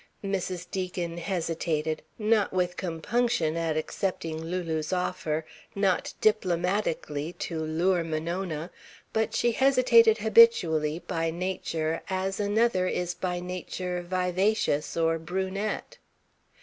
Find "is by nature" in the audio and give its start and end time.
12.87-14.01